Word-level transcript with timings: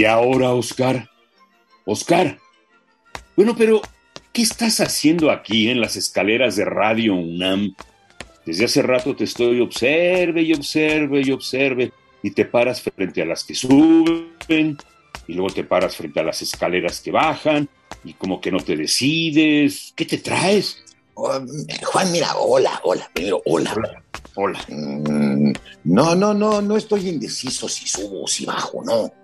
Y 0.00 0.06
ahora, 0.06 0.54
Oscar, 0.54 1.10
Oscar, 1.84 2.38
bueno, 3.36 3.54
pero 3.54 3.82
¿qué 4.32 4.40
estás 4.40 4.80
haciendo 4.80 5.30
aquí 5.30 5.68
en 5.68 5.78
las 5.78 5.94
escaleras 5.94 6.56
de 6.56 6.64
Radio 6.64 7.14
UNAM? 7.16 7.74
Desde 8.46 8.64
hace 8.64 8.80
rato 8.80 9.14
te 9.14 9.24
estoy 9.24 9.60
observe 9.60 10.40
y 10.40 10.54
observe 10.54 11.20
y 11.20 11.30
observe 11.30 11.92
y 12.22 12.30
te 12.30 12.46
paras 12.46 12.80
frente 12.80 13.20
a 13.20 13.26
las 13.26 13.44
que 13.44 13.54
suben 13.54 14.78
y 15.28 15.34
luego 15.34 15.52
te 15.52 15.64
paras 15.64 15.96
frente 15.96 16.18
a 16.18 16.24
las 16.24 16.40
escaleras 16.40 17.02
que 17.02 17.10
bajan 17.10 17.68
y 18.02 18.14
como 18.14 18.40
que 18.40 18.50
no 18.50 18.60
te 18.60 18.76
decides. 18.76 19.92
¿Qué 19.94 20.06
te 20.06 20.16
traes? 20.16 20.82
Oh, 21.12 21.38
Juan, 21.84 22.10
mira, 22.10 22.36
hola, 22.38 22.80
hola, 22.84 23.06
primero, 23.12 23.42
hola. 23.44 23.74
Hola. 23.76 24.02
Hola. 24.36 24.64
Mm, 24.68 25.52
no, 25.84 26.14
no, 26.14 26.32
no, 26.32 26.62
no 26.62 26.76
estoy 26.78 27.06
indeciso 27.06 27.68
si 27.68 27.86
subo 27.86 28.24
o 28.24 28.26
si 28.26 28.46
bajo, 28.46 28.82
no. 28.82 29.19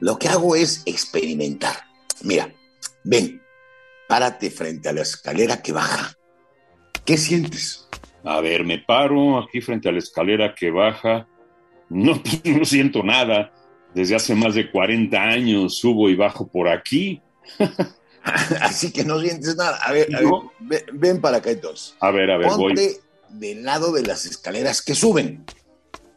Lo 0.00 0.18
que 0.18 0.28
hago 0.28 0.56
es 0.56 0.82
experimentar. 0.86 1.76
Mira, 2.22 2.52
ven, 3.04 3.42
párate 4.08 4.50
frente 4.50 4.88
a 4.88 4.92
la 4.92 5.02
escalera 5.02 5.62
que 5.62 5.72
baja. 5.72 6.16
¿Qué 7.04 7.16
sientes? 7.16 7.88
A 8.24 8.40
ver, 8.40 8.64
me 8.64 8.78
paro 8.78 9.38
aquí 9.38 9.60
frente 9.60 9.88
a 9.88 9.92
la 9.92 9.98
escalera 9.98 10.54
que 10.54 10.70
baja. 10.70 11.26
No, 11.88 12.20
no 12.44 12.64
siento 12.64 13.02
nada. 13.02 13.52
Desde 13.94 14.16
hace 14.16 14.34
más 14.34 14.54
de 14.54 14.70
40 14.70 15.16
años 15.22 15.78
subo 15.78 16.10
y 16.10 16.16
bajo 16.16 16.46
por 16.48 16.68
aquí. 16.68 17.22
Así 18.60 18.92
que 18.92 19.04
no 19.04 19.20
sientes 19.20 19.56
nada. 19.56 19.78
A 19.84 19.92
ver, 19.92 20.08
a 20.14 20.18
ver, 20.18 20.28
No. 20.28 20.52
ven, 20.60 20.82
ven 20.92 21.20
para 21.20 21.38
acá 21.38 21.50
entonces. 21.50 21.94
A 22.00 22.10
ver, 22.10 22.30
a 22.30 22.36
ver, 22.36 22.48
voy. 22.48 22.74
Ponte 22.74 23.00
del 23.30 23.64
lado 23.64 23.92
de 23.92 24.02
las 24.02 24.26
escaleras 24.26 24.82
que 24.82 24.94
suben. 24.94 25.44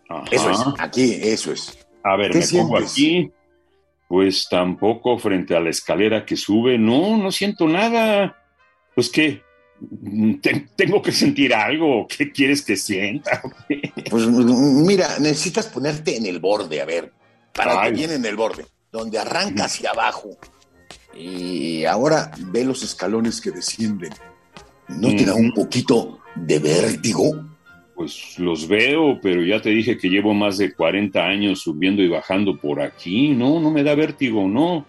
Ajá. 0.10 0.26
Eso 0.32 0.50
es, 0.50 0.60
aquí, 0.80 1.20
eso 1.22 1.52
es. 1.54 1.78
A 2.04 2.16
ver, 2.18 2.32
¿Qué 2.32 2.40
me 2.40 2.48
pongo 2.64 2.78
sientes? 2.88 2.92
aquí. 2.92 3.32
Pues 4.10 4.48
tampoco 4.50 5.18
frente 5.20 5.56
a 5.56 5.62
la 5.62 5.70
escalera 5.70 6.26
que 6.26 6.36
sube. 6.36 6.78
No, 6.78 7.16
no 7.16 7.32
siento 7.32 7.68
nada. 7.68 8.36
Pues 8.96 9.10
qué, 9.10 9.42
Te- 10.42 10.68
tengo 10.76 11.02
que 11.02 11.12
sentir 11.14 11.54
algo. 11.54 12.06
¿Qué 12.08 12.32
quieres 12.34 12.62
que 12.64 12.76
sienta? 12.76 13.42
Pues 14.10 14.26
mm, 14.28 14.86
mira, 14.86 15.20
necesitas 15.20 15.68
ponerte 15.68 16.18
en 16.18 16.26
el 16.26 16.40
borde, 16.40 16.82
a 16.82 16.86
ver, 16.86 17.14
párate 17.54 17.80
Ay. 17.88 17.94
bien 17.94 18.12
en 18.12 18.26
el 18.26 18.36
borde, 18.36 18.66
donde 18.92 19.20
arranca 19.20 19.66
hacia 19.66 19.92
abajo. 19.92 20.32
Y 21.16 21.86
ahora 21.86 22.32
ve 22.48 22.66
los 22.66 22.84
escalones 22.84 23.40
que 23.40 23.52
descienden. 23.52 24.12
¿No 24.90 25.16
te 25.16 25.24
da 25.24 25.36
un 25.36 25.54
poquito 25.54 26.20
de 26.36 26.58
vértigo? 26.60 27.49
Pues 28.00 28.40
los 28.40 28.66
veo, 28.66 29.20
pero 29.22 29.44
ya 29.44 29.62
te 29.62 29.72
dije 29.72 29.98
que 29.98 30.08
llevo 30.08 30.34
más 30.34 30.58
de 30.58 30.74
40 30.74 31.20
años 31.20 31.60
subiendo 31.60 32.02
y 32.02 32.08
bajando 32.08 32.58
por 32.58 32.80
aquí. 32.80 33.36
No, 33.36 33.60
no 33.60 33.72
me 33.72 33.84
da 33.84 33.94
vértigo, 33.94 34.48
no. 34.48 34.86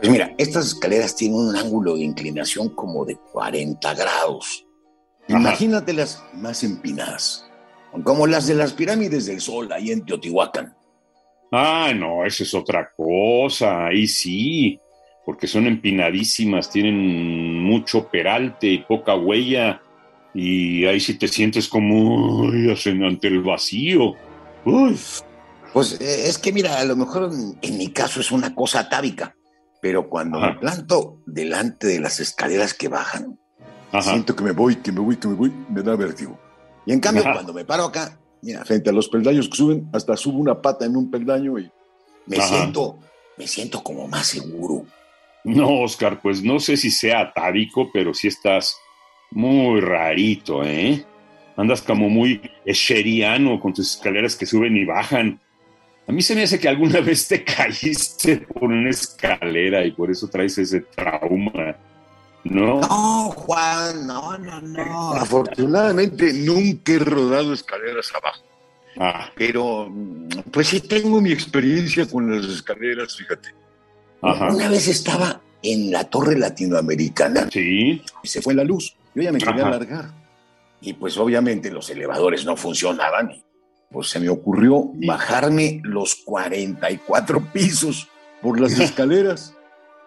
Pues 0.00 0.10
mira, 0.10 0.34
estas 0.36 0.66
escaleras 0.66 1.14
tienen 1.14 1.38
un 1.38 1.54
ángulo 1.54 1.94
de 1.94 2.02
inclinación 2.02 2.70
como 2.70 3.04
de 3.04 3.14
40 3.14 3.94
grados. 3.94 4.66
Ajá. 5.28 5.38
Imagínatelas 5.38 6.20
más 6.32 6.64
empinadas, 6.64 7.48
como 8.02 8.26
las 8.26 8.48
de 8.48 8.56
las 8.56 8.72
pirámides 8.72 9.26
del 9.26 9.40
Sol 9.40 9.70
ahí 9.70 9.92
en 9.92 10.04
Teotihuacán. 10.04 10.76
Ah, 11.52 11.92
no, 11.94 12.26
eso 12.26 12.42
es 12.42 12.52
otra 12.54 12.90
cosa. 12.96 13.86
Ahí 13.86 14.08
sí, 14.08 14.80
porque 15.26 15.48
son 15.48 15.66
empinadísimas, 15.66 16.70
tienen 16.70 17.60
mucho 17.64 18.08
peralte 18.08 18.68
y 18.68 18.78
poca 18.84 19.16
huella. 19.16 19.82
Y 20.32 20.86
ahí 20.86 21.00
sí 21.00 21.14
te 21.14 21.26
sientes 21.26 21.68
como 21.68 22.42
uy, 22.42 22.72
ante 23.04 23.26
el 23.26 23.42
vacío. 23.42 24.14
Uy, 24.64 24.96
Pues 25.72 26.00
eh, 26.00 26.28
es 26.28 26.38
que 26.38 26.52
mira, 26.52 26.78
a 26.78 26.84
lo 26.84 26.94
mejor 26.94 27.32
en, 27.32 27.58
en 27.60 27.76
mi 27.76 27.88
caso 27.88 28.20
es 28.20 28.30
una 28.30 28.54
cosa 28.54 28.80
atávica, 28.80 29.34
pero 29.82 30.08
cuando 30.08 30.38
Ajá. 30.38 30.52
me 30.52 30.60
planto 30.60 31.18
delante 31.26 31.88
de 31.88 31.98
las 31.98 32.20
escaleras 32.20 32.72
que 32.72 32.86
bajan, 32.86 33.36
ajá. 33.90 34.02
siento 34.12 34.36
que 34.36 34.44
me 34.44 34.52
voy, 34.52 34.76
que 34.76 34.92
me 34.92 35.00
voy, 35.00 35.16
que 35.16 35.26
me 35.26 35.34
voy, 35.34 35.52
me 35.68 35.82
da 35.82 35.96
vértigo. 35.96 36.38
Y 36.86 36.92
en 36.92 37.00
cambio, 37.00 37.22
Ajá. 37.24 37.32
cuando 37.32 37.52
me 37.52 37.64
paro 37.64 37.84
acá, 37.84 38.16
mira, 38.42 38.64
frente 38.64 38.90
a 38.90 38.92
los 38.92 39.08
peldaños 39.08 39.48
que 39.48 39.56
suben, 39.56 39.88
hasta 39.92 40.16
subo 40.16 40.38
una 40.38 40.62
pata 40.62 40.84
en 40.84 40.96
un 40.96 41.10
peldaño 41.10 41.58
y 41.58 41.68
me 42.26 42.40
siento, 42.40 43.00
me 43.36 43.48
siento 43.48 43.82
como 43.82 44.06
más 44.06 44.28
seguro. 44.28 44.86
No, 45.46 45.82
Oscar, 45.82 46.20
pues 46.20 46.42
no 46.42 46.58
sé 46.58 46.76
si 46.76 46.90
sea 46.90 47.20
atávico, 47.20 47.88
pero 47.92 48.12
sí 48.12 48.26
estás 48.26 48.80
muy 49.30 49.80
rarito, 49.80 50.64
¿eh? 50.64 51.04
Andas 51.56 51.82
como 51.82 52.08
muy 52.08 52.40
escheriano 52.64 53.60
con 53.60 53.72
tus 53.72 53.94
escaleras 53.94 54.34
que 54.34 54.44
suben 54.44 54.76
y 54.76 54.84
bajan. 54.84 55.40
A 56.08 56.10
mí 56.10 56.20
se 56.20 56.34
me 56.34 56.42
hace 56.42 56.58
que 56.58 56.68
alguna 56.68 57.00
vez 57.00 57.28
te 57.28 57.44
caíste 57.44 58.38
por 58.38 58.64
una 58.64 58.90
escalera 58.90 59.84
y 59.86 59.92
por 59.92 60.10
eso 60.10 60.26
traes 60.26 60.58
ese 60.58 60.80
trauma, 60.80 61.76
¿no? 62.42 62.80
No, 62.80 63.30
Juan, 63.30 64.04
no, 64.04 64.36
no, 64.38 64.60
no. 64.60 65.12
Afortunadamente 65.12 66.32
nunca 66.32 66.92
he 66.92 66.98
rodado 66.98 67.54
escaleras 67.54 68.12
abajo. 68.12 68.42
Ah, 68.98 69.30
Pero, 69.36 69.92
pues 70.50 70.66
sí 70.66 70.80
tengo 70.80 71.20
mi 71.20 71.30
experiencia 71.30 72.04
con 72.08 72.34
las 72.34 72.46
escaleras, 72.46 73.16
fíjate. 73.16 73.65
Ajá. 74.22 74.52
Una 74.54 74.68
vez 74.68 74.88
estaba 74.88 75.40
en 75.62 75.90
la 75.90 76.04
torre 76.04 76.38
latinoamericana 76.38 77.48
Sí, 77.52 78.02
y 78.22 78.28
se 78.28 78.42
fue 78.42 78.54
la 78.54 78.64
luz. 78.64 78.94
Yo 79.14 79.22
ya 79.22 79.32
me 79.32 79.38
quería 79.38 79.62
Ajá. 79.62 79.70
largar. 79.70 80.10
Y 80.80 80.92
pues 80.92 81.16
obviamente 81.18 81.70
los 81.70 81.88
elevadores 81.90 82.44
no 82.44 82.56
funcionaban. 82.56 83.30
Y 83.32 83.42
pues 83.90 84.08
se 84.10 84.20
me 84.20 84.28
ocurrió 84.28 84.90
Sí. 85.00 85.06
bajarme 85.06 85.80
los 85.84 86.16
44 86.16 87.52
pisos 87.52 88.08
por 88.42 88.60
las 88.60 88.72
escaleras. 88.78 89.54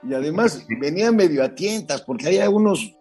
Y 0.07 0.13
además 0.13 0.65
venía 0.79 1.11
medio 1.11 1.43
a 1.43 1.49
tientas 1.55 2.01
porque 2.03 2.27
había 2.27 2.49
unos 2.49 2.93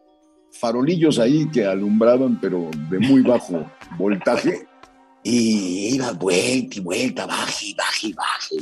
farolillos 0.50 1.18
ahí 1.18 1.48
que 1.50 1.64
alumbraban, 1.66 2.40
pero 2.40 2.70
de 2.90 2.98
muy 2.98 3.20
bajo 3.20 3.64
voltaje. 3.98 4.66
Y 5.22 5.94
iba 5.94 6.12
vuelta 6.12 6.76
y 6.76 6.80
vuelta, 6.80 7.26
baje 7.26 7.66
y 7.66 7.74
baje 7.74 8.06
y 8.08 8.12
baje. 8.14 8.56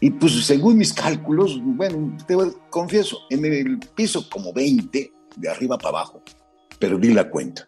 Y 0.00 0.10
pues 0.10 0.32
según 0.44 0.76
mis 0.78 0.92
cálculos, 0.92 1.58
bueno, 1.62 2.16
te 2.26 2.36
confieso, 2.70 3.18
en 3.30 3.44
el 3.44 3.78
piso 3.94 4.28
como 4.28 4.52
20, 4.52 5.12
de 5.36 5.48
arriba 5.48 5.76
para 5.78 5.88
abajo, 6.00 6.22
perdí 6.78 7.12
la 7.14 7.30
cuenta. 7.30 7.66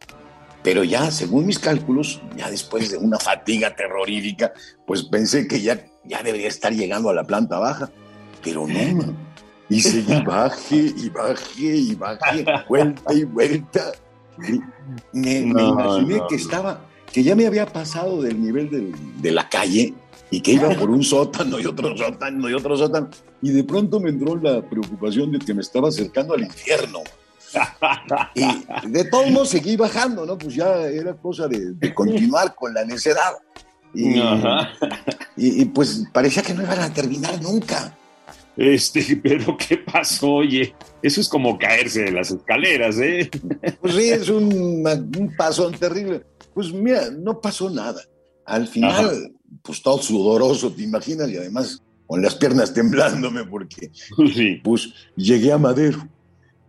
Pero 0.62 0.84
ya, 0.84 1.10
según 1.10 1.46
mis 1.46 1.58
cálculos, 1.58 2.20
ya 2.36 2.50
después 2.50 2.90
de 2.90 2.98
una 2.98 3.18
fatiga 3.18 3.74
terrorífica, 3.74 4.52
pues 4.86 5.04
pensé 5.04 5.46
que 5.48 5.60
ya, 5.62 5.82
ya 6.04 6.22
debería 6.22 6.48
estar 6.48 6.72
llegando 6.72 7.08
a 7.10 7.14
la 7.14 7.24
planta 7.24 7.58
baja. 7.58 7.90
Pero 8.42 8.66
no, 8.66 9.14
y 9.70 9.80
seguí 9.80 10.20
baje 10.26 10.76
y 10.96 11.08
baje 11.08 11.76
y 11.76 11.94
baje, 11.94 12.44
vuelta 12.68 13.14
y 13.14 13.24
vuelta. 13.24 13.92
Me, 14.36 14.60
me 15.12 15.40
No, 15.40 15.68
imaginé 15.72 16.16
no, 16.18 16.26
que 16.26 16.36
no. 16.36 16.42
estaba, 16.42 16.86
que 17.12 17.22
ya 17.22 17.34
me 17.34 17.46
había 17.46 17.66
pasado 17.66 18.20
del 18.22 18.40
nivel 18.42 18.68
del- 18.70 18.94
de 19.22 19.30
la 19.32 19.48
calle 19.48 19.94
y 20.30 20.40
que 20.40 20.52
iba 20.52 20.68
por 20.70 20.90
un 20.90 21.02
sótano 21.02 21.58
y 21.58 21.66
otro 21.66 21.96
sótano 21.96 22.48
y 22.50 22.54
otro 22.54 22.76
sótano. 22.76 23.08
Y 23.42 23.50
de 23.50 23.64
pronto 23.64 23.98
me 24.00 24.10
entró 24.10 24.36
la 24.36 24.60
preocupación 24.68 25.32
de 25.32 25.38
que 25.38 25.54
me 25.54 25.62
estaba 25.62 25.88
acercando 25.88 26.34
al 26.34 26.42
infierno. 26.42 27.00
Y 28.34 28.88
de 28.88 29.04
todos 29.04 29.30
modos 29.30 29.48
seguí 29.48 29.76
bajando, 29.76 30.26
¿no? 30.26 30.36
Pues 30.36 30.54
ya 30.54 30.82
era 30.86 31.14
cosa 31.14 31.48
de, 31.48 31.72
de 31.72 31.94
continuar 31.94 32.54
con 32.54 32.74
la 32.74 32.84
necedad. 32.84 33.32
Y- 33.94 34.20
y, 35.36 35.64
pues 35.66 36.04
parecía 36.12 36.42
que 36.42 36.52
no 36.52 36.62
iban 36.62 36.80
a 36.80 36.92
terminar 36.92 37.40
nunca. 37.40 37.96
Este, 38.56 39.16
pero 39.22 39.56
¿qué 39.56 39.78
pasó? 39.78 40.34
Oye, 40.34 40.74
eso 41.00 41.20
es 41.20 41.28
como 41.28 41.56
caerse 41.58 42.02
de 42.02 42.10
las 42.12 42.30
escaleras, 42.30 42.98
¿eh? 42.98 43.30
Pues 43.80 43.94
sí, 43.94 44.10
es 44.10 44.28
un, 44.28 44.84
un 44.86 45.34
pasón 45.36 45.72
terrible. 45.74 46.22
Pues 46.52 46.72
mira, 46.72 47.08
no 47.10 47.40
pasó 47.40 47.70
nada. 47.70 48.02
Al 48.44 48.66
final, 48.66 49.32
pues 49.62 49.82
todo 49.82 49.98
sudoroso, 50.02 50.72
¿te 50.72 50.82
imaginas? 50.82 51.28
Y 51.30 51.36
además 51.36 51.82
con 52.06 52.22
las 52.22 52.34
piernas 52.34 52.72
temblándome 52.72 53.44
porque 53.44 53.90
Sí. 54.34 54.60
pues 54.64 54.88
llegué 55.16 55.52
a 55.52 55.58
Madero, 55.58 56.06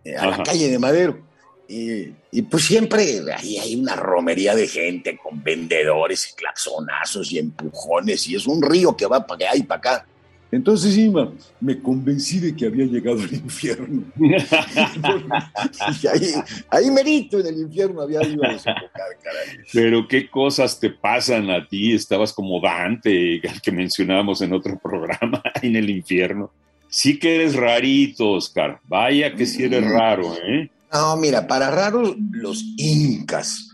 eh, 0.03 0.15
a 0.15 0.27
Ajá. 0.27 0.37
la 0.37 0.43
calle 0.43 0.69
de 0.69 0.79
Madero. 0.79 1.27
Y, 1.67 2.15
y, 2.31 2.41
pues 2.49 2.65
siempre 2.65 3.21
ahí 3.31 3.59
hay 3.59 3.75
una 3.75 3.95
romería 3.95 4.55
de 4.55 4.67
gente 4.67 5.19
con 5.21 5.43
vendedores 5.43 6.27
y 6.31 6.35
claxonazos 6.35 7.31
y 7.31 7.37
empujones 7.37 8.27
y 8.27 8.35
es 8.35 8.47
un 8.47 8.59
río 8.63 8.97
que 8.97 9.05
va 9.05 9.27
para 9.27 9.49
allá 9.51 9.59
y 9.59 9.63
para 9.63 9.77
acá. 9.77 10.05
Entonces, 10.51 10.97
Ima, 10.97 11.31
me 11.61 11.79
convencí 11.79 12.39
de 12.39 12.55
que 12.55 12.65
había 12.65 12.85
llegado 12.85 13.21
al 13.21 13.33
infierno. 13.33 14.03
y 14.17 16.07
ahí, 16.07 16.33
ahí 16.69 16.91
merito 16.91 17.39
en 17.39 17.47
el 17.47 17.59
infierno 17.59 18.01
había 18.01 18.23
ido 18.23 18.43
a 18.43 18.53
desembocar, 18.53 19.17
caray. 19.23 19.57
Pero 19.71 20.07
qué 20.07 20.27
cosas 20.29 20.79
te 20.79 20.89
pasan 20.89 21.51
a 21.51 21.67
ti, 21.67 21.93
estabas 21.93 22.33
como 22.33 22.59
Dante, 22.59 23.41
al 23.47 23.61
que 23.61 23.71
mencionábamos 23.71 24.41
en 24.41 24.53
otro 24.53 24.77
programa, 24.79 25.41
en 25.61 25.75
el 25.75 25.89
infierno. 25.89 26.51
Sí 26.87 27.19
que 27.19 27.35
eres 27.35 27.55
rarito, 27.55 28.31
Oscar. 28.31 28.79
Vaya 28.85 29.35
que 29.35 29.45
sí 29.45 29.63
eres 29.63 29.87
raro, 29.87 30.33
¿eh? 30.43 30.71
No, 30.91 31.15
mira, 31.17 31.45
para 31.45 31.69
raros, 31.69 32.15
los 32.31 32.63
incas. 32.77 33.69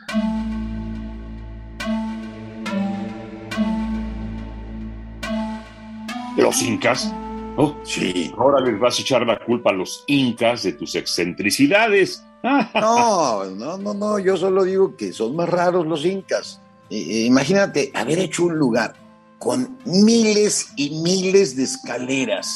Los 6.37 6.61
incas. 6.61 7.11
Oh, 7.57 7.73
Sí. 7.83 8.31
ahora 8.37 8.59
les 8.59 8.77
vas 8.79 8.97
a 8.99 9.01
echar 9.01 9.25
la 9.25 9.39
culpa 9.39 9.69
a 9.69 9.73
los 9.73 10.03
incas 10.07 10.63
de 10.63 10.73
tus 10.73 10.95
excentricidades. 10.95 12.23
No, 12.75 13.45
no, 13.45 13.77
no, 13.77 13.93
no, 13.95 14.19
yo 14.19 14.37
solo 14.37 14.63
digo 14.63 14.95
que 14.95 15.11
son 15.13 15.35
más 15.35 15.49
raros 15.49 15.87
los 15.87 16.05
incas. 16.05 16.61
Imagínate 16.91 17.91
haber 17.95 18.19
hecho 18.19 18.45
un 18.45 18.55
lugar 18.59 18.93
con 19.39 19.77
miles 19.85 20.67
y 20.75 20.91
miles 21.01 21.55
de 21.55 21.63
escaleras. 21.63 22.47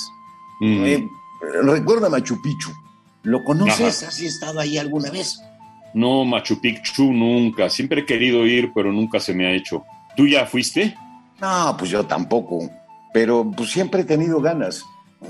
Mm, 0.62 0.84
Eh, 0.86 1.08
recuerda 1.64 2.08
Machu 2.10 2.40
Picchu. 2.42 2.70
¿Lo 3.24 3.44
conoces? 3.44 4.04
Ajá. 4.04 4.10
¿Has 4.10 4.20
estado 4.20 4.60
ahí 4.60 4.78
alguna 4.78 5.10
vez? 5.10 5.40
No, 5.96 6.24
Machu 6.24 6.62
Picchu 6.62 7.12
nunca. 7.12 7.68
Siempre 7.70 8.02
he 8.02 8.06
querido 8.06 8.46
ir, 8.46 8.72
pero 8.76 8.92
nunca 8.92 9.20
se 9.20 9.34
me 9.34 9.48
ha 9.48 9.52
hecho. 9.54 9.84
¿Tú 10.16 10.28
ya 10.28 10.46
fuiste? 10.46 10.96
No, 11.42 11.76
pues 11.80 11.90
yo 11.90 12.06
tampoco. 12.06 12.70
Pero 13.14 13.52
pues 13.56 13.72
siempre 13.72 14.02
he 14.02 14.06
tenido 14.06 14.42
ganas. 14.42 14.84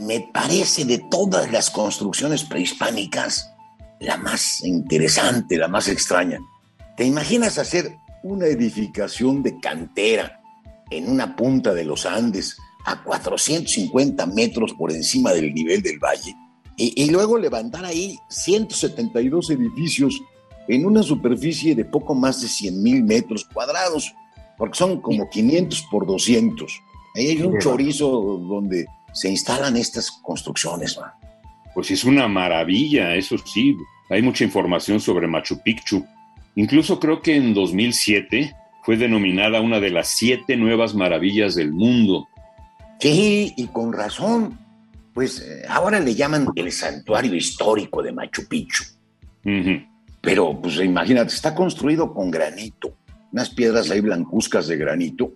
Me 0.05 0.29
parece 0.33 0.85
de 0.85 0.99
todas 1.09 1.51
las 1.51 1.69
construcciones 1.69 2.43
prehispánicas 2.43 3.51
la 3.99 4.17
más 4.17 4.63
interesante, 4.63 5.57
la 5.57 5.67
más 5.67 5.87
extraña. 5.87 6.39
¿Te 6.95 7.05
imaginas 7.05 7.57
hacer 7.57 7.97
una 8.23 8.47
edificación 8.47 9.43
de 9.43 9.59
cantera 9.59 10.41
en 10.89 11.09
una 11.09 11.35
punta 11.35 11.73
de 11.73 11.83
los 11.83 12.05
Andes 12.05 12.57
a 12.85 13.03
450 13.03 14.25
metros 14.27 14.73
por 14.73 14.91
encima 14.91 15.31
del 15.31 15.53
nivel 15.53 15.81
del 15.81 15.99
valle? 15.99 16.35
Y, 16.77 17.03
y 17.03 17.09
luego 17.09 17.37
levantar 17.37 17.83
ahí 17.83 18.17
172 18.29 19.49
edificios 19.49 20.21
en 20.69 20.85
una 20.85 21.03
superficie 21.03 21.75
de 21.75 21.83
poco 21.83 22.15
más 22.15 22.41
de 22.41 22.47
100 22.47 22.81
mil 22.81 23.03
metros 23.03 23.43
cuadrados, 23.45 24.13
porque 24.57 24.77
son 24.77 25.01
como 25.01 25.29
500 25.29 25.87
por 25.91 26.05
200. 26.05 26.81
Ahí 27.15 27.27
hay 27.27 27.41
un 27.41 27.59
chorizo 27.59 28.07
donde 28.47 28.85
se 29.13 29.29
instalan 29.29 29.75
estas 29.77 30.11
construcciones. 30.11 30.97
man. 30.97 31.11
Pues 31.73 31.91
es 31.91 32.03
una 32.03 32.27
maravilla, 32.27 33.15
eso 33.15 33.37
sí. 33.37 33.75
Hay 34.09 34.21
mucha 34.21 34.43
información 34.43 34.99
sobre 34.99 35.27
Machu 35.27 35.61
Picchu. 35.61 36.05
Incluso 36.55 36.99
creo 36.99 37.21
que 37.21 37.35
en 37.35 37.53
2007 37.53 38.53
fue 38.83 38.97
denominada 38.97 39.61
una 39.61 39.79
de 39.79 39.91
las 39.91 40.09
siete 40.09 40.57
nuevas 40.57 40.95
maravillas 40.95 41.55
del 41.55 41.71
mundo. 41.71 42.27
Sí, 42.99 43.53
y 43.55 43.67
con 43.67 43.93
razón. 43.93 44.57
Pues 45.13 45.41
eh, 45.41 45.63
ahora 45.67 45.99
le 45.99 46.15
llaman 46.15 46.47
el 46.55 46.71
santuario 46.71 47.33
histórico 47.35 48.01
de 48.01 48.11
Machu 48.11 48.47
Picchu. 48.47 48.83
Pero, 50.21 50.59
pues 50.61 50.75
imagínate, 50.77 51.33
está 51.33 51.55
construido 51.55 52.13
con 52.13 52.29
granito. 52.29 52.93
Unas 53.31 53.49
piedras 53.49 53.89
ahí 53.89 54.01
blancuzcas 54.01 54.67
de 54.67 54.77
granito 54.77 55.33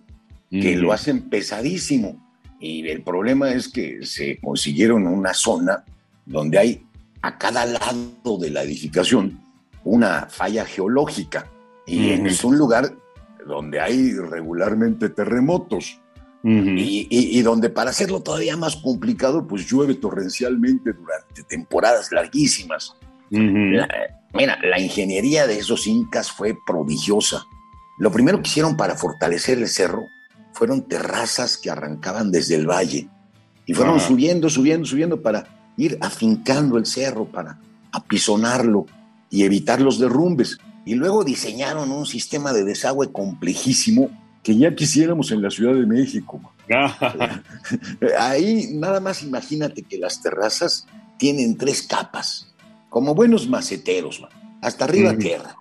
que 0.50 0.76
lo 0.76 0.92
hacen 0.92 1.28
pesadísimo. 1.28 2.20
Y 2.60 2.86
el 2.88 3.02
problema 3.02 3.50
es 3.50 3.68
que 3.68 4.04
se 4.06 4.38
consiguieron 4.40 5.06
una 5.06 5.34
zona 5.34 5.84
donde 6.24 6.58
hay 6.58 6.86
a 7.22 7.36
cada 7.38 7.66
lado 7.66 8.38
de 8.40 8.50
la 8.50 8.62
edificación 8.62 9.40
una 9.84 10.26
falla 10.30 10.64
geológica. 10.64 11.46
Y 11.86 12.10
es 12.26 12.42
un 12.44 12.56
lugar 12.56 12.94
donde 13.46 13.80
hay 13.80 14.12
regularmente 14.14 15.08
terremotos. 15.10 16.00
Y, 16.78 17.06
y- 17.10 17.38
y 17.38 17.42
donde 17.42 17.70
para 17.70 17.90
hacerlo 17.90 18.20
todavía 18.20 18.56
más 18.56 18.76
complicado, 18.76 19.46
pues 19.46 19.66
llueve 19.66 19.94
torrencialmente 19.94 20.92
durante 20.92 21.42
temporadas 21.42 22.12
larguísimas. 22.12 22.94
La- 23.72 23.88
mira, 24.34 24.58
la 24.62 24.78
ingeniería 24.78 25.46
de 25.46 25.58
esos 25.58 25.86
incas 25.86 26.30
fue 26.30 26.54
prodigiosa. 26.66 27.44
Lo 27.98 28.10
primero 28.12 28.40
que 28.42 28.48
hicieron 28.48 28.76
para 28.76 28.94
fortalecer 28.96 29.58
el 29.58 29.68
cerro 29.68 30.04
fueron 30.54 30.82
terrazas 30.88 31.58
que 31.58 31.68
arrancaban 31.70 32.30
desde 32.30 32.54
el 32.54 32.66
valle 32.66 33.08
y 33.66 33.74
fueron 33.74 33.96
Ajá. 33.96 34.06
subiendo, 34.08 34.48
subiendo, 34.48 34.86
subiendo 34.86 35.20
para 35.20 35.46
ir 35.76 35.98
afincando 36.00 36.78
el 36.78 36.86
cerro, 36.86 37.26
para 37.26 37.58
apisonarlo 37.92 38.86
y 39.30 39.42
evitar 39.42 39.80
los 39.82 39.98
derrumbes. 39.98 40.56
Y 40.86 40.94
luego 40.94 41.24
diseñaron 41.24 41.90
un 41.90 42.06
sistema 42.06 42.52
de 42.52 42.64
desagüe 42.64 43.10
complejísimo 43.12 44.10
que 44.42 44.56
ya 44.56 44.74
quisiéramos 44.74 45.30
en 45.32 45.42
la 45.42 45.50
Ciudad 45.50 45.74
de 45.74 45.86
México. 45.86 46.40
Ah, 46.72 47.40
Ahí 48.18 48.68
nada 48.72 49.00
más 49.00 49.22
imagínate 49.22 49.82
que 49.82 49.98
las 49.98 50.22
terrazas 50.22 50.86
tienen 51.18 51.56
tres 51.56 51.82
capas, 51.82 52.52
como 52.90 53.14
buenos 53.14 53.48
maceteros, 53.48 54.20
man. 54.20 54.30
hasta 54.62 54.84
arriba 54.84 55.16
tierra, 55.16 55.56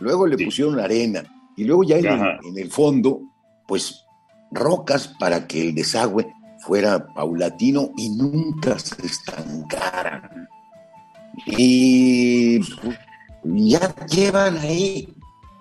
luego 0.00 0.26
le 0.26 0.36
Sí. 0.36 0.44
pusieron 0.44 0.78
arena 0.80 1.24
y 1.56 1.64
luego 1.64 1.82
ya 1.84 1.98
en 1.98 2.06
el, 2.06 2.12
Ajá. 2.12 2.38
en 2.44 2.58
el 2.58 2.70
fondo, 2.70 3.20
pues 3.66 4.04
rocas 4.50 5.08
para 5.18 5.46
que 5.46 5.62
el 5.62 5.74
desagüe 5.74 6.32
fuera 6.60 7.06
paulatino 7.14 7.90
y 7.96 8.10
nunca 8.10 8.78
se 8.78 9.06
estancara. 9.06 10.48
Y 11.46 12.60
ya 13.44 13.94
llevan 14.06 14.58
ahí 14.58 15.08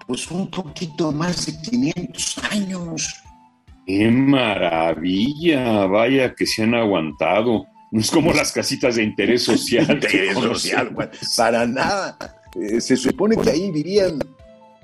pues 0.07 0.30
un 0.31 0.50
poquito 0.50 1.12
más 1.12 1.45
de 1.45 1.62
500 1.62 2.38
años. 2.51 3.24
¡Qué 3.86 4.10
maravilla! 4.10 5.86
Vaya 5.86 6.34
que 6.34 6.46
se 6.46 6.63
han 6.63 6.75
aguantado. 6.75 7.67
No 7.91 8.01
es 8.01 8.12
como 8.12 8.34
las 8.34 8.51
casitas 8.51 8.96
de 8.96 9.03
interés 9.03 9.44
social. 9.44 9.89
Interés. 9.91 10.36
Para 11.36 11.65
nada. 11.65 12.17
Eh, 12.56 12.82
se 12.82 12.98
supone 12.98 13.38
que 13.38 13.50
ahí 13.50 13.72
vivían, 13.72 14.20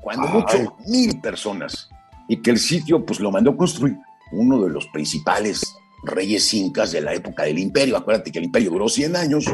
cuando 0.02 0.28
Ay. 0.28 0.34
mucho, 0.34 0.78
mil 0.88 1.20
personas. 1.20 1.90
Y 2.28 2.38
que 2.38 2.52
el 2.52 2.60
sitio, 2.60 3.06
pues 3.06 3.20
lo 3.20 3.32
mandó 3.32 3.56
construir 3.56 3.98
uno 4.32 4.62
de 4.64 4.70
los 4.70 4.88
principales 4.88 5.76
reyes 6.04 6.54
incas 6.54 6.92
de 6.92 7.02
la 7.02 7.14
época 7.14 7.44
del 7.44 7.60
imperio. 7.60 7.98
Acuérdate 7.98 8.32
que 8.32 8.40
el 8.40 8.46
imperio 8.46 8.72
duró 8.72 8.90
100 8.90 9.16
años, 9.16 9.46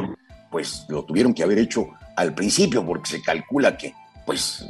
pues 0.51 0.85
lo 0.89 1.03
tuvieron 1.03 1.33
que 1.33 1.43
haber 1.43 1.59
hecho 1.59 1.87
al 2.15 2.33
principio, 2.33 2.85
porque 2.85 3.11
se 3.11 3.21
calcula 3.21 3.77
que, 3.77 3.93
pues, 4.25 4.65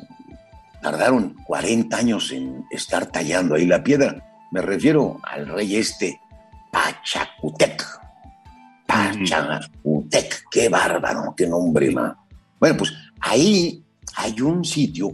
tardaron 0.81 1.35
40 1.45 1.97
años 1.97 2.31
en 2.31 2.65
estar 2.71 3.05
tallando 3.07 3.55
ahí 3.55 3.65
la 3.65 3.83
piedra. 3.83 4.23
Me 4.51 4.61
refiero 4.61 5.19
al 5.23 5.47
rey 5.47 5.75
este, 5.75 6.19
Pachacutec. 6.71 7.83
Pachacutec, 8.85 10.43
qué 10.51 10.69
bárbaro, 10.69 11.33
qué 11.35 11.47
nombre, 11.47 11.91
ma. 11.91 12.17
Bueno, 12.59 12.77
pues 12.77 12.93
ahí 13.21 13.83
hay 14.15 14.41
un 14.41 14.63
sitio 14.65 15.13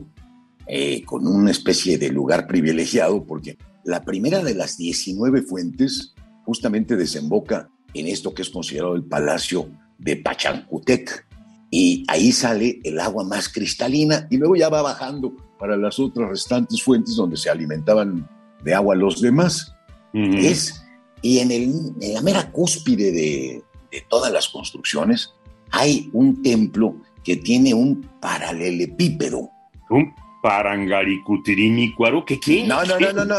eh, 0.67 1.03
con 1.03 1.27
una 1.27 1.51
especie 1.51 1.98
de 1.98 2.10
lugar 2.10 2.48
privilegiado, 2.48 3.24
porque 3.25 3.57
la 3.84 4.03
primera 4.03 4.43
de 4.43 4.55
las 4.55 4.77
19 4.77 5.43
fuentes 5.43 6.15
justamente 6.43 6.95
desemboca 6.95 7.69
en 7.93 8.07
esto 8.07 8.34
que 8.34 8.41
es 8.41 8.50
considerado 8.50 8.95
el 8.95 9.03
Palacio 9.03 9.69
de 9.98 10.17
Pachancutec. 10.17 11.27
Y 11.72 12.03
ahí 12.07 12.31
sale 12.31 12.79
el 12.84 13.00
agua 13.00 13.24
más 13.24 13.50
cristalina 13.50 14.27
y 14.29 14.38
luego 14.38 14.55
ya 14.55 14.69
va 14.69 14.81
bajando 14.81 15.36
para 15.60 15.77
las 15.77 16.00
otras 16.00 16.29
restantes 16.29 16.81
fuentes 16.81 17.15
donde 17.15 17.38
se 17.38 17.50
alimentaban 17.50 18.27
de 18.63 18.74
agua 18.74 18.95
los 18.95 19.22
demás. 19.22 19.74
Es, 20.13 20.81
y 21.22 21.39
en, 21.39 21.51
el, 21.51 21.74
en 22.00 22.13
la 22.13 22.22
mera 22.22 22.50
cúspide 22.51 23.12
de, 23.12 23.63
de 23.91 24.03
todas 24.10 24.31
las 24.31 24.48
construcciones 24.48 25.34
hay 25.72 26.10
un 26.13 26.41
templo 26.41 26.95
que 27.24 27.36
tiene 27.36 27.74
un 27.74 28.07
paralelepípedo. 28.22 29.50
Un 29.89 30.13
parangaricutirimícuaro. 30.45 32.23
¿Qué 32.25 32.39
qué? 32.39 32.65
No, 32.65 32.83
no, 32.85 32.99
no, 32.99 33.11
no, 33.13 33.25
no. 33.25 33.35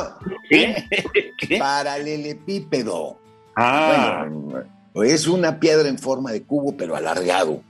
¿Qué? 0.49 0.75
¿Qué? 1.39 1.59
Paralelepípedo. 1.59 3.19
Ah, 3.55 4.27
Bueno, 4.29 4.65
es 5.11 5.27
una 5.29 5.61
piedra 5.61 5.89
en 5.89 5.99
forma 5.99 6.33
de 6.33 6.43
cubo, 6.43 6.77
pero 6.77 6.97
alargado. 6.97 7.63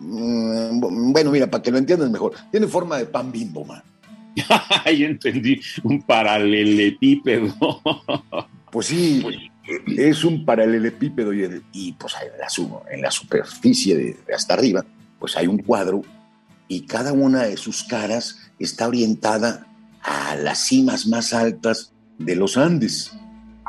Mm, 0.00 1.12
Bueno, 1.12 1.30
mira, 1.30 1.46
para 1.48 1.62
que 1.62 1.70
lo 1.70 1.78
entiendas 1.78 2.10
mejor, 2.10 2.32
tiene 2.50 2.66
forma 2.66 2.96
de 2.98 3.06
pan 3.06 3.30
bimbo, 3.30 3.64
man. 3.64 3.82
ya 4.36 5.06
entendí. 5.06 5.60
Un 5.82 6.02
paralelepípedo. 6.02 7.54
Pues 8.70 8.88
sí, 8.88 9.24
es 9.96 10.24
un 10.24 10.44
paralelepípedo 10.44 11.32
y, 11.32 11.62
y 11.72 11.92
pues 11.94 12.12
en 12.20 12.38
la, 12.38 12.46
en 12.92 13.00
la 13.00 13.10
superficie 13.10 13.96
de, 13.96 14.14
de 14.26 14.34
hasta 14.34 14.52
arriba, 14.52 14.84
pues 15.18 15.38
hay 15.38 15.46
un 15.46 15.56
cuadro 15.56 16.02
y 16.68 16.82
cada 16.82 17.12
una 17.12 17.44
de 17.44 17.56
sus 17.56 17.82
caras 17.82 18.50
está 18.58 18.86
orientada 18.86 19.66
a 20.02 20.36
las 20.36 20.58
cimas 20.66 21.06
más 21.06 21.32
altas 21.32 21.92
de 22.18 22.36
los 22.36 22.56
Andes. 22.56 23.12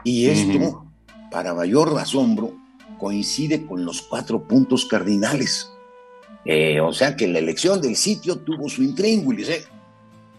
Y 0.04 0.28
esto, 0.28 0.86
para 1.32 1.54
mayor 1.54 1.98
asombro, 1.98 2.54
coincide 2.98 3.66
con 3.66 3.86
los 3.86 4.02
cuatro 4.02 4.44
puntos 4.44 4.86
cardinales. 4.86 5.72
Eh, 6.46 6.80
o 6.80 6.94
sea 6.94 7.16
que 7.16 7.28
la 7.28 7.40
elección 7.40 7.82
del 7.82 7.96
sitio 7.96 8.38
tuvo 8.38 8.70
su 8.70 8.84
intríngulis, 8.84 9.50
¿eh? 9.50 9.64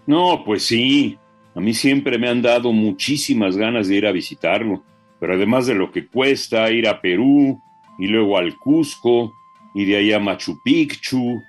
No, 0.07 0.43
pues 0.45 0.65
sí. 0.65 1.19
A 1.55 1.61
mí 1.61 1.75
siempre 1.75 2.19
me 2.19 2.29
han 2.29 2.43
dado 2.43 2.73
muchísimas 2.73 3.57
ganas 3.57 3.89
de 3.89 3.97
ir 3.97 4.07
a 4.07 4.13
visitarlo. 4.13 4.83
Pero 5.19 5.35
además 5.35 5.67
de 5.67 5.75
lo 5.75 5.91
que 5.91 6.07
cuesta 6.07 6.71
ir 6.71 6.89
a 6.89 7.01
Perú 7.01 7.61
y 7.99 8.07
luego 8.07 8.39
al 8.39 8.57
Cusco 8.57 9.33
y 9.75 9.85
de 9.85 9.97
ahí 9.97 10.13
a 10.13 10.19
Machu 10.19 10.59
Picchu, 10.65 11.43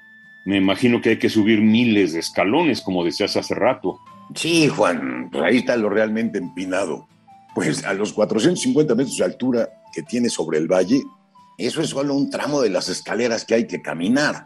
me 0.46 0.58
imagino 0.58 1.02
que 1.02 1.10
hay 1.10 1.20
que 1.20 1.30
subir 1.30 1.62
miles 1.62 2.14
de 2.14 2.20
escalones, 2.20 2.82
como 2.82 3.04
decías 3.04 3.38
hace 3.38 3.54
rato. 3.54 4.00
Sí, 4.34 4.68
Juan, 4.68 5.30
pues 5.32 5.44
ahí 5.44 5.58
está 5.58 5.76
lo 5.76 5.90
realmente 5.90 6.38
empinado. 6.38 7.08
Pues 7.54 7.84
a 7.86 7.94
los 7.94 8.14
450 8.14 8.96
metros 8.96 9.18
de 9.18 9.26
altura 9.26 9.70
que 9.94 10.04
tiene 10.04 10.30
sobre 10.30 10.58
el 10.58 10.68
valle, 10.68 11.02
eso 11.58 11.82
es 11.82 11.90
solo 11.90 12.16
un 12.16 12.30
tramo 12.30 12.62
de 12.62 12.70
las 12.70 12.90
escaleras 12.90 13.46
que 13.46 13.56
hay 13.56 13.68
que 13.68 13.82
caminar. 13.82 14.46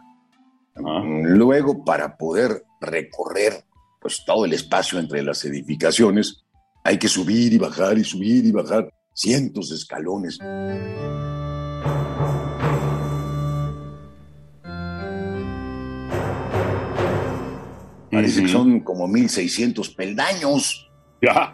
Ah. 0.76 1.02
Luego, 1.04 1.84
para 1.84 2.16
poder 2.16 2.64
recorrer 2.80 3.64
pues 4.00 4.22
todo 4.24 4.44
el 4.44 4.52
espacio 4.52 4.98
entre 4.98 5.22
las 5.22 5.44
edificaciones, 5.44 6.44
hay 6.84 6.98
que 6.98 7.08
subir 7.08 7.52
y 7.52 7.58
bajar 7.58 7.98
y 7.98 8.04
subir 8.04 8.44
y 8.44 8.52
bajar 8.52 8.92
cientos 9.12 9.70
de 9.70 9.76
escalones. 9.76 10.38
Parece 18.16 18.42
que 18.42 18.48
son 18.48 18.80
como 18.80 19.06
1600 19.08 19.90
peldaños. 19.90 20.90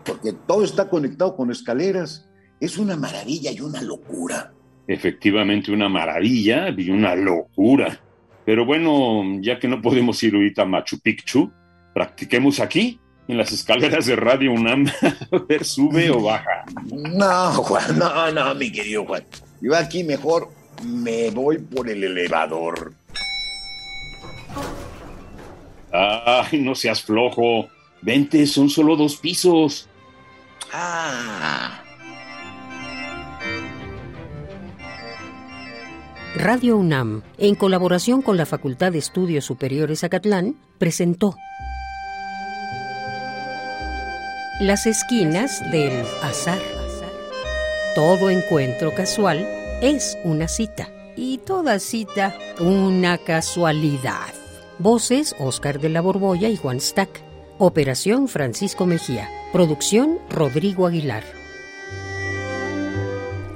Porque 0.05 0.33
todo 0.47 0.65
está 0.65 0.89
conectado 0.89 1.35
con 1.37 1.51
escaleras. 1.51 2.29
Es 2.61 2.79
una 2.79 2.97
maravilla 2.97 3.51
y 3.51 3.61
una 3.61 3.83
locura. 3.83 4.53
Efectivamente, 4.87 5.73
una 5.73 5.89
maravilla 5.89 6.69
y 6.69 6.91
una 6.91 7.15
locura. 7.15 8.01
Pero 8.45 8.65
bueno, 8.65 9.41
ya 9.41 9.59
que 9.59 9.69
no 9.69 9.81
podemos 9.81 10.23
ir 10.23 10.35
ahorita 10.35 10.63
a 10.63 10.65
Machu 10.65 10.99
Picchu, 11.01 11.51
practiquemos 11.95 12.61
aquí, 12.61 13.01
en 13.29 13.39
las 13.39 13.53
escaleras 13.53 14.07
de 14.07 14.17
Radio 14.17 14.53
UNAM, 14.53 14.87
a 15.33 15.39
ver, 15.49 15.65
sube 15.65 16.11
o 16.11 16.23
baja. 16.23 16.65
No, 16.91 17.53
Juan, 17.53 17.99
no, 17.99 18.31
no, 18.33 18.55
mi 18.55 18.71
querido 18.71 19.05
Juan. 19.05 19.25
Yo 19.61 19.77
aquí 19.77 20.03
mejor 20.03 20.49
me 20.85 21.31
voy 21.31 21.59
por 21.59 21.89
el 21.89 22.03
elevador. 22.03 22.95
Ay, 25.93 26.61
no 26.61 26.75
seas 26.75 27.03
flojo. 27.03 27.69
Vente, 28.01 28.47
son 28.47 28.71
solo 28.71 28.97
dos 28.97 29.17
pisos. 29.17 29.89
Ah. 30.73 31.83
Radio 36.35 36.79
UNAM, 36.79 37.23
en 37.37 37.55
colaboración 37.55 38.23
con 38.23 38.39
la 38.39 38.47
Facultad 38.47 38.93
de 38.93 38.99
Estudios 38.99 39.45
Superiores 39.45 40.03
Acatlán, 40.03 40.57
presentó 40.79 41.37
Las 44.61 44.87
esquinas 44.87 45.61
del 45.71 45.93
azar. 46.23 46.59
Todo 47.95 48.31
encuentro 48.31 48.95
casual 48.95 49.47
es 49.83 50.17
una 50.25 50.49
cita 50.49 50.89
y 51.17 51.37
toda 51.39 51.79
cita 51.79 52.35
una 52.59 53.19
casualidad. 53.19 54.42
Voces 54.83 55.37
Oscar 55.39 55.79
de 55.79 55.89
la 55.89 56.01
Borbolla 56.01 56.49
y 56.49 56.57
Juan 56.57 56.81
Stack. 56.81 57.23
Operación 57.59 58.27
Francisco 58.27 58.85
Mejía. 58.85 59.31
Producción 59.53 60.19
Rodrigo 60.29 60.89
Aguilar. 60.89 61.23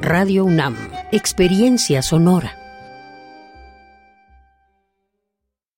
Radio 0.00 0.45
UNAM. 0.45 0.76
Experiencia 1.11 2.02
sonora. 2.02 2.66